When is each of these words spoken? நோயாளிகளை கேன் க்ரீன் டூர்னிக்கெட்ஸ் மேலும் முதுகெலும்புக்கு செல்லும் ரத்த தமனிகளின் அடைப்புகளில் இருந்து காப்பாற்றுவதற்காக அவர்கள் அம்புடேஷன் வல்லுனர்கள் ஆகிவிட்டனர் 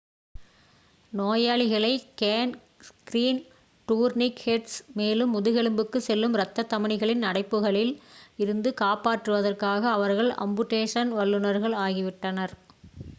நோயாளிகளை 1.13 1.91
கேன் 2.21 2.53
க்ரீன் 3.07 3.41
டூர்னிக்கெட்ஸ் 3.87 4.79
மேலும் 4.93 5.31
முதுகெலும்புக்கு 5.35 6.01
செல்லும் 6.01 6.39
ரத்த 6.41 6.67
தமனிகளின் 6.71 7.23
அடைப்புகளில் 7.29 7.93
இருந்து 8.39 8.71
காப்பாற்றுவதற்காக 8.81 9.83
அவர்கள் 9.91 10.31
அம்புடேஷன் 10.41 11.11
வல்லுனர்கள் 11.17 11.77
ஆகிவிட்டனர் 11.85 12.55